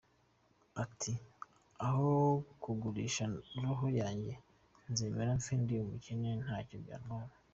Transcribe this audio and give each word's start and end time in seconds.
Ati 0.83 1.13
“Aho 1.87 2.09
kugurisha 2.61 3.23
roho 3.61 3.87
yanjye 3.99 4.33
nzemera 4.91 5.31
mpfe 5.39 5.53
ndi 5.61 5.75
umukene 5.85 6.29
ntacyo 6.45 6.77
byantwara. 6.83 7.33